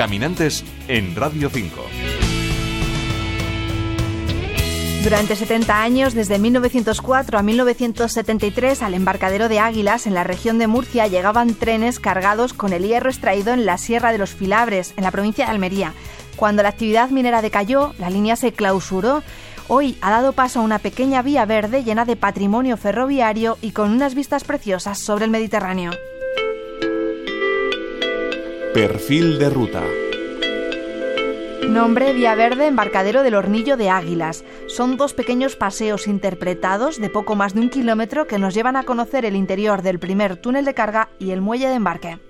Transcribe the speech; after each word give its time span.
Caminantes 0.00 0.64
en 0.88 1.14
Radio 1.14 1.50
5. 1.50 1.78
Durante 5.04 5.36
70 5.36 5.82
años, 5.82 6.14
desde 6.14 6.38
1904 6.38 7.38
a 7.38 7.42
1973, 7.42 8.80
al 8.80 8.94
embarcadero 8.94 9.50
de 9.50 9.58
Águilas, 9.58 10.06
en 10.06 10.14
la 10.14 10.24
región 10.24 10.58
de 10.58 10.68
Murcia, 10.68 11.06
llegaban 11.06 11.52
trenes 11.52 12.00
cargados 12.00 12.54
con 12.54 12.72
el 12.72 12.86
hierro 12.86 13.10
extraído 13.10 13.52
en 13.52 13.66
la 13.66 13.76
Sierra 13.76 14.10
de 14.10 14.16
los 14.16 14.30
Filabres, 14.30 14.94
en 14.96 15.04
la 15.04 15.10
provincia 15.10 15.44
de 15.44 15.50
Almería. 15.50 15.92
Cuando 16.36 16.62
la 16.62 16.70
actividad 16.70 17.10
minera 17.10 17.42
decayó, 17.42 17.92
la 17.98 18.08
línea 18.08 18.36
se 18.36 18.52
clausuró. 18.52 19.22
Hoy 19.68 19.98
ha 20.00 20.10
dado 20.10 20.32
paso 20.32 20.60
a 20.60 20.62
una 20.62 20.78
pequeña 20.78 21.20
vía 21.20 21.44
verde 21.44 21.84
llena 21.84 22.06
de 22.06 22.16
patrimonio 22.16 22.78
ferroviario 22.78 23.58
y 23.60 23.72
con 23.72 23.90
unas 23.90 24.14
vistas 24.14 24.44
preciosas 24.44 24.98
sobre 24.98 25.26
el 25.26 25.30
Mediterráneo. 25.30 25.90
Perfil 28.74 29.40
de 29.40 29.50
ruta. 29.50 29.82
Nombre 31.68 32.12
Vía 32.12 32.36
Verde 32.36 32.68
Embarcadero 32.68 33.24
del 33.24 33.34
Hornillo 33.34 33.76
de 33.76 33.90
Águilas. 33.90 34.44
Son 34.68 34.96
dos 34.96 35.12
pequeños 35.12 35.56
paseos 35.56 36.06
interpretados 36.06 37.00
de 37.00 37.10
poco 37.10 37.34
más 37.34 37.54
de 37.54 37.62
un 37.62 37.68
kilómetro 37.68 38.28
que 38.28 38.38
nos 38.38 38.54
llevan 38.54 38.76
a 38.76 38.84
conocer 38.84 39.24
el 39.24 39.34
interior 39.34 39.82
del 39.82 39.98
primer 39.98 40.36
túnel 40.36 40.64
de 40.64 40.74
carga 40.74 41.08
y 41.18 41.32
el 41.32 41.40
muelle 41.40 41.68
de 41.68 41.74
embarque. 41.74 42.20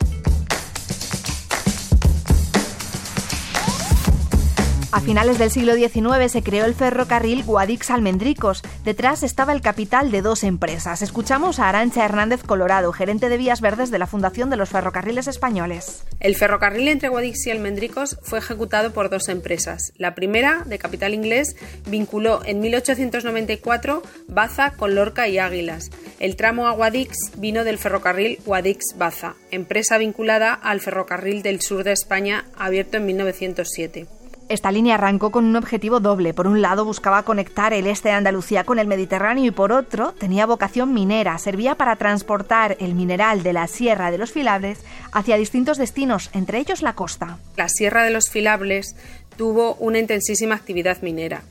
A 4.92 5.00
finales 5.00 5.38
del 5.38 5.52
siglo 5.52 5.74
XIX 5.74 6.32
se 6.32 6.42
creó 6.42 6.64
el 6.64 6.74
ferrocarril 6.74 7.44
Guadix-Almendricos. 7.44 8.62
Detrás 8.84 9.22
estaba 9.22 9.52
el 9.52 9.60
capital 9.60 10.10
de 10.10 10.20
dos 10.20 10.42
empresas. 10.42 11.00
Escuchamos 11.00 11.60
a 11.60 11.68
Arancha 11.68 12.04
Hernández 12.04 12.42
Colorado, 12.42 12.92
gerente 12.92 13.28
de 13.28 13.36
Vías 13.36 13.60
Verdes 13.60 13.92
de 13.92 14.00
la 14.00 14.08
Fundación 14.08 14.50
de 14.50 14.56
los 14.56 14.68
Ferrocarriles 14.68 15.28
Españoles. 15.28 16.04
El 16.18 16.34
ferrocarril 16.34 16.88
entre 16.88 17.08
Guadix 17.08 17.46
y 17.46 17.52
Almendricos 17.52 18.18
fue 18.24 18.40
ejecutado 18.40 18.92
por 18.92 19.10
dos 19.10 19.28
empresas. 19.28 19.92
La 19.96 20.16
primera, 20.16 20.64
de 20.66 20.78
capital 20.78 21.14
inglés, 21.14 21.54
vinculó 21.86 22.44
en 22.44 22.58
1894 22.58 24.02
Baza 24.26 24.72
con 24.72 24.96
Lorca 24.96 25.28
y 25.28 25.38
Águilas. 25.38 25.90
El 26.18 26.34
tramo 26.34 26.66
a 26.66 26.72
Guadix 26.72 27.16
vino 27.36 27.62
del 27.62 27.78
ferrocarril 27.78 28.40
Guadix-Baza, 28.44 29.36
empresa 29.52 29.98
vinculada 29.98 30.52
al 30.52 30.80
ferrocarril 30.80 31.42
del 31.42 31.60
sur 31.60 31.84
de 31.84 31.92
España 31.92 32.46
abierto 32.56 32.96
en 32.96 33.06
1907. 33.06 34.19
Esta 34.50 34.72
línea 34.72 34.96
arrancó 34.96 35.30
con 35.30 35.44
un 35.44 35.54
objetivo 35.54 36.00
doble. 36.00 36.34
Por 36.34 36.48
un 36.48 36.60
lado 36.60 36.84
buscaba 36.84 37.22
conectar 37.22 37.72
el 37.72 37.86
este 37.86 38.08
de 38.08 38.16
Andalucía 38.16 38.64
con 38.64 38.80
el 38.80 38.88
Mediterráneo 38.88 39.44
y 39.44 39.52
por 39.52 39.70
otro 39.70 40.10
tenía 40.10 40.44
vocación 40.44 40.92
minera. 40.92 41.38
Servía 41.38 41.76
para 41.76 41.94
transportar 41.94 42.76
el 42.80 42.96
mineral 42.96 43.44
de 43.44 43.52
la 43.52 43.68
Sierra 43.68 44.10
de 44.10 44.18
los 44.18 44.32
Filables 44.32 44.80
hacia 45.12 45.36
distintos 45.36 45.78
destinos, 45.78 46.30
entre 46.32 46.58
ellos 46.58 46.82
la 46.82 46.94
costa. 46.94 47.38
La 47.56 47.68
Sierra 47.68 48.02
de 48.02 48.10
los 48.10 48.28
Filables 48.28 48.96
tuvo 49.36 49.76
una 49.76 50.00
intensísima 50.00 50.56
actividad 50.56 51.00
minera. 51.00 51.44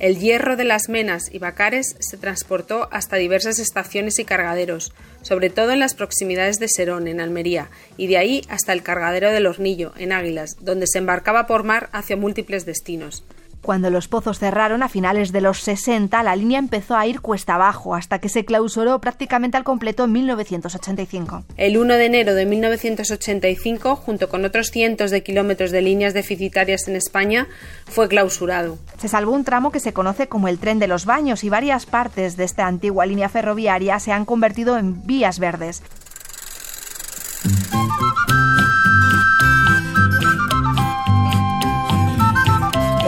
El 0.00 0.18
hierro 0.18 0.56
de 0.56 0.64
las 0.64 0.88
menas 0.88 1.32
y 1.32 1.38
bacares 1.38 1.94
se 2.00 2.16
transportó 2.16 2.88
hasta 2.90 3.16
diversas 3.16 3.60
estaciones 3.60 4.18
y 4.18 4.24
cargaderos, 4.24 4.92
sobre 5.22 5.50
todo 5.50 5.70
en 5.70 5.78
las 5.78 5.94
proximidades 5.94 6.58
de 6.58 6.68
Serón, 6.68 7.06
en 7.06 7.20
Almería, 7.20 7.70
y 7.96 8.08
de 8.08 8.18
ahí 8.18 8.42
hasta 8.48 8.72
el 8.72 8.82
cargadero 8.82 9.30
del 9.30 9.46
Hornillo, 9.46 9.92
en 9.96 10.12
Águilas, 10.12 10.56
donde 10.60 10.88
se 10.88 10.98
embarcaba 10.98 11.46
por 11.46 11.62
mar 11.62 11.90
hacia 11.92 12.16
múltiples 12.16 12.66
destinos. 12.66 13.24
Cuando 13.64 13.88
los 13.88 14.08
pozos 14.08 14.38
cerraron 14.38 14.82
a 14.82 14.90
finales 14.90 15.32
de 15.32 15.40
los 15.40 15.60
60, 15.60 16.22
la 16.22 16.36
línea 16.36 16.58
empezó 16.58 16.96
a 16.96 17.06
ir 17.06 17.22
cuesta 17.22 17.54
abajo 17.54 17.94
hasta 17.94 18.18
que 18.18 18.28
se 18.28 18.44
clausuró 18.44 19.00
prácticamente 19.00 19.56
al 19.56 19.64
completo 19.64 20.04
en 20.04 20.12
1985. 20.12 21.44
El 21.56 21.78
1 21.78 21.94
de 21.94 22.04
enero 22.04 22.34
de 22.34 22.44
1985, 22.44 23.96
junto 23.96 24.28
con 24.28 24.44
otros 24.44 24.70
cientos 24.70 25.10
de 25.10 25.22
kilómetros 25.22 25.70
de 25.70 25.80
líneas 25.80 26.12
deficitarias 26.12 26.88
en 26.88 26.96
España, 26.96 27.48
fue 27.86 28.06
clausurado. 28.06 28.76
Se 28.98 29.08
salvó 29.08 29.32
un 29.32 29.44
tramo 29.44 29.72
que 29.72 29.80
se 29.80 29.94
conoce 29.94 30.28
como 30.28 30.48
el 30.48 30.58
tren 30.58 30.78
de 30.78 30.86
los 30.86 31.06
baños 31.06 31.42
y 31.42 31.48
varias 31.48 31.86
partes 31.86 32.36
de 32.36 32.44
esta 32.44 32.66
antigua 32.66 33.06
línea 33.06 33.30
ferroviaria 33.30 33.98
se 33.98 34.12
han 34.12 34.26
convertido 34.26 34.76
en 34.76 35.06
vías 35.06 35.38
verdes. 35.38 35.82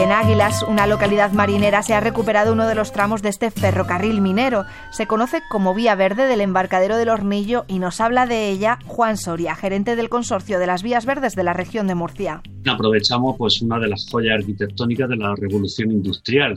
En 0.07 0.13
Águilas, 0.13 0.63
una 0.63 0.87
localidad 0.87 1.33
marinera, 1.33 1.83
se 1.83 1.93
ha 1.93 1.99
recuperado 1.99 2.53
uno 2.53 2.65
de 2.65 2.75
los 2.75 2.93
tramos 2.93 3.21
de 3.21 3.27
este 3.27 3.51
ferrocarril 3.51 4.21
minero. 4.21 4.63
Se 4.89 5.05
conoce 5.05 5.41
como 5.49 5.73
Vía 5.73 5.95
Verde 5.95 6.27
del 6.27 6.39
embarcadero 6.39 6.95
del 6.95 7.09
Hornillo 7.09 7.65
y 7.67 7.79
nos 7.79 7.99
habla 7.99 8.25
de 8.25 8.49
ella 8.49 8.79
Juan 8.85 9.17
Soria, 9.17 9.53
gerente 9.53 9.97
del 9.97 10.07
consorcio 10.07 10.59
de 10.59 10.67
las 10.67 10.81
Vías 10.81 11.05
Verdes 11.05 11.35
de 11.35 11.43
la 11.43 11.51
región 11.51 11.87
de 11.87 11.95
Murcia. 11.95 12.41
Aprovechamos 12.65 13.35
pues 13.37 13.61
una 13.61 13.79
de 13.79 13.89
las 13.89 14.07
joyas 14.09 14.35
arquitectónicas 14.39 15.09
de 15.09 15.17
la 15.17 15.35
revolución 15.35 15.91
industrial 15.91 16.55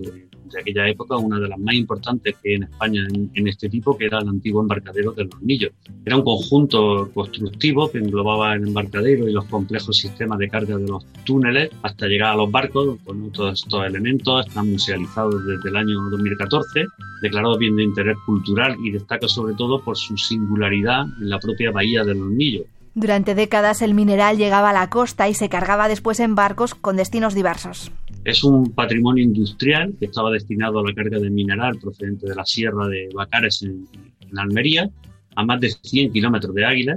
de 0.50 0.60
aquella 0.60 0.88
época, 0.88 1.16
una 1.16 1.38
de 1.38 1.48
las 1.48 1.58
más 1.58 1.74
importantes 1.74 2.36
que 2.42 2.54
en 2.54 2.64
España 2.64 3.06
en, 3.12 3.48
este 3.48 3.68
tipo, 3.68 3.96
que 3.96 4.06
era 4.06 4.18
el 4.18 4.28
antiguo 4.28 4.62
embarcadero 4.62 5.12
del 5.12 5.28
Hornillo. 5.34 5.70
Era 6.04 6.16
un 6.16 6.22
conjunto 6.22 7.10
constructivo 7.12 7.90
que 7.90 7.98
englobaba 7.98 8.54
el 8.54 8.68
embarcadero 8.68 9.28
y 9.28 9.32
los 9.32 9.44
complejos 9.46 9.96
sistemas 9.96 10.38
de 10.38 10.48
carga 10.48 10.76
de 10.76 10.86
los 10.86 11.04
túneles 11.24 11.70
hasta 11.82 12.06
llegar 12.06 12.32
a 12.32 12.36
los 12.36 12.50
barcos 12.50 12.98
con 13.04 13.30
todos 13.30 13.62
estos 13.62 13.86
elementos. 13.86 14.46
Están 14.46 14.70
musealizados 14.70 15.44
desde 15.46 15.68
el 15.68 15.76
año 15.76 16.00
2014, 16.10 16.86
declarado 17.22 17.58
bien 17.58 17.76
de 17.76 17.84
interés 17.84 18.16
cultural 18.26 18.76
y 18.82 18.90
destaca 18.90 19.28
sobre 19.28 19.54
todo 19.54 19.82
por 19.82 19.96
su 19.96 20.16
singularidad 20.16 21.04
en 21.20 21.28
la 21.28 21.38
propia 21.38 21.70
bahía 21.70 22.04
del 22.04 22.22
Hornillo. 22.22 22.64
Durante 22.94 23.36
décadas 23.36 23.82
el 23.82 23.94
mineral 23.94 24.36
llegaba 24.36 24.70
a 24.70 24.72
la 24.72 24.90
costa 24.90 25.28
y 25.28 25.34
se 25.34 25.48
cargaba 25.48 25.88
después 25.88 26.18
en 26.18 26.34
barcos 26.34 26.74
con 26.74 26.96
destinos 26.96 27.34
diversos. 27.34 27.92
Es 28.24 28.44
un 28.44 28.72
patrimonio 28.72 29.24
industrial 29.24 29.94
que 29.98 30.06
estaba 30.06 30.30
destinado 30.30 30.80
a 30.80 30.82
la 30.82 30.94
carga 30.94 31.18
de 31.18 31.30
mineral 31.30 31.78
procedente 31.78 32.28
de 32.28 32.34
la 32.34 32.44
sierra 32.44 32.86
de 32.86 33.08
Bacares 33.14 33.62
en, 33.62 33.88
Almería, 34.36 34.88
a 35.34 35.44
más 35.44 35.60
de 35.60 35.70
100 35.70 36.12
kilómetros 36.12 36.54
de 36.54 36.64
Águila. 36.64 36.94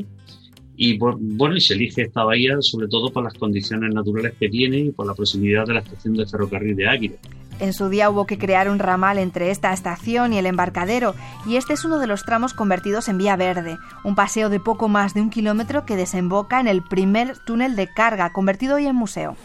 Y 0.76 0.98
bueno, 0.98 1.56
y 1.56 1.62
se 1.62 1.76
elige 1.76 2.02
esta 2.02 2.24
bahía 2.24 2.56
sobre 2.60 2.88
todo 2.88 3.12
por 3.12 3.24
las 3.24 3.34
condiciones 3.36 3.94
naturales 3.94 4.34
que 4.40 4.50
tiene 4.50 4.80
y 4.80 4.92
por 4.92 5.06
la 5.08 5.14
proximidad 5.14 5.66
de 5.66 5.76
la 5.76 5.80
estación 5.80 6.16
de 6.16 6.26
ferrocarril 6.26 6.76
de 6.76 6.88
Águila. 6.88 7.16
En 7.60 7.72
su 7.72 7.88
día 7.90 8.10
hubo 8.10 8.26
que 8.26 8.38
crear 8.38 8.70
un 8.70 8.80
ramal 8.80 9.18
entre 9.18 9.52
esta 9.52 9.72
estación 9.72 10.34
y 10.34 10.40
el 10.40 10.48
embarcadero, 10.48 11.16
y 11.46 11.56
este 11.56 11.74
es 11.74 11.86
uno 11.86 12.00
de 12.00 12.08
los 12.08 12.24
tramos 12.24 12.54
convertidos 12.54 13.08
en 13.08 13.20
vía 13.20 13.36
verde, 13.36 13.78
un 14.04 14.16
paseo 14.16 14.50
de 14.50 14.60
poco 14.60 14.90
más 14.90 15.14
de 15.14 15.22
un 15.22 15.30
kilómetro 15.30 15.86
que 15.86 15.96
desemboca 15.96 16.60
en 16.60 16.68
el 16.68 16.82
primer 16.84 17.38
túnel 17.46 17.76
de 17.76 17.88
carga, 17.88 18.34
convertido 18.34 18.76
hoy 18.76 18.88
en 18.88 18.96
museo. 18.96 19.38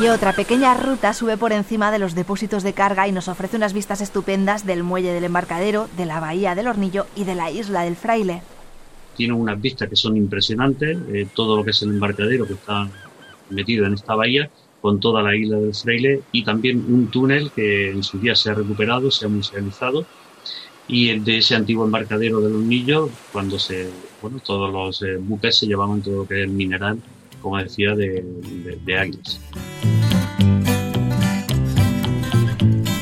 Y 0.00 0.08
otra 0.08 0.32
pequeña 0.32 0.74
ruta 0.74 1.14
sube 1.14 1.36
por 1.36 1.52
encima 1.52 1.92
de 1.92 2.00
los 2.00 2.16
depósitos 2.16 2.64
de 2.64 2.72
carga 2.72 3.06
y 3.06 3.12
nos 3.12 3.28
ofrece 3.28 3.56
unas 3.56 3.72
vistas 3.72 4.00
estupendas 4.00 4.66
del 4.66 4.82
muelle 4.82 5.12
del 5.12 5.22
embarcadero, 5.22 5.88
de 5.96 6.04
la 6.04 6.18
bahía 6.18 6.56
del 6.56 6.66
Hornillo 6.66 7.06
y 7.14 7.22
de 7.22 7.36
la 7.36 7.52
isla 7.52 7.82
del 7.82 7.94
Fraile. 7.94 8.42
Tiene 9.16 9.34
unas 9.34 9.60
vistas 9.60 9.88
que 9.88 9.94
son 9.94 10.16
impresionantes, 10.16 10.98
eh, 11.12 11.28
todo 11.32 11.56
lo 11.56 11.64
que 11.64 11.70
es 11.70 11.82
el 11.82 11.90
embarcadero 11.90 12.44
que 12.44 12.54
está 12.54 12.88
metido 13.50 13.86
en 13.86 13.94
esta 13.94 14.16
bahía, 14.16 14.50
con 14.80 14.98
toda 14.98 15.22
la 15.22 15.36
isla 15.36 15.58
del 15.58 15.74
Fraile 15.74 16.22
y 16.32 16.42
también 16.42 16.84
un 16.88 17.06
túnel 17.06 17.52
que 17.52 17.92
en 17.92 18.02
su 18.02 18.18
día 18.18 18.34
se 18.34 18.50
ha 18.50 18.54
recuperado, 18.54 19.12
se 19.12 19.26
ha 19.26 19.28
musealizado 19.28 20.04
y 20.88 21.16
de 21.20 21.38
ese 21.38 21.54
antiguo 21.54 21.84
embarcadero 21.84 22.40
del 22.40 22.56
Hornillo, 22.56 23.10
cuando 23.32 23.60
se, 23.60 23.88
bueno, 24.20 24.40
todos 24.44 24.72
los 24.72 25.02
eh, 25.02 25.18
buques 25.18 25.56
se 25.56 25.66
llevaban 25.66 26.02
todo 26.02 26.16
lo 26.16 26.26
que 26.26 26.40
es 26.40 26.44
el 26.46 26.50
mineral 26.50 26.98
como 27.44 27.58
decía, 27.58 27.94
de, 27.94 28.24
de. 28.84 29.18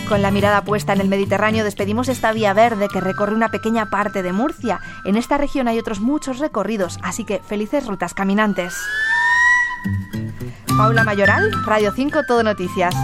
Con 0.09 0.21
la 0.21 0.33
mirada 0.33 0.65
puesta 0.65 0.93
en 0.93 1.01
el 1.01 1.09
Mediterráneo 1.09 1.65
despedimos 1.65 2.09
esta 2.09 2.33
vía 2.33 2.53
verde 2.53 2.89
que 2.93 3.01
recorre 3.01 3.37
una 3.37 3.51
pequeña 3.51 3.89
parte 3.89 4.25
de 4.25 4.33
Murcia. 4.33 4.81
En 5.05 5.17
esta 5.17 5.39
región 5.39 5.69
hay 5.69 5.79
otros 5.79 6.01
muchos 6.01 6.41
recorridos, 6.41 6.99
así 7.03 7.25
que 7.25 7.39
felices 7.39 7.87
rutas 7.87 8.15
caminantes. 8.15 8.75
Paula 10.77 11.05
Mayoral, 11.05 11.53
Radio 11.65 11.93
5 11.95 12.23
Todo 12.27 12.43
Noticias. 12.43 12.95